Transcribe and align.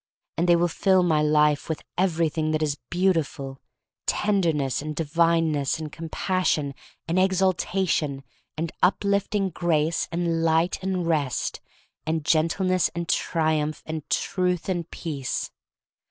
And 0.35 0.49
they 0.49 0.55
will 0.55 0.67
fill 0.67 1.03
my 1.03 1.21
life 1.21 1.69
with 1.69 1.83
every 1.95 2.27
thing 2.27 2.49
that 2.53 2.63
is 2.63 2.79
beautiful— 2.89 3.59
tenderness, 4.07 4.81
and 4.81 4.95
divineness, 4.95 5.77
and 5.77 5.91
compassion, 5.91 6.73
and 7.07 7.19
exalta 7.19 7.87
tion, 7.87 8.23
and 8.57 8.71
uplifting 8.81 9.51
grace, 9.51 10.07
and 10.11 10.41
light, 10.41 10.79
and 10.81 11.05
rest, 11.05 11.61
and 12.03 12.25
gentleness, 12.25 12.89
and 12.95 13.07
triumph, 13.07 13.83
and 13.85 14.09
truth, 14.09 14.67
and 14.69 14.89
peace. 14.89 15.51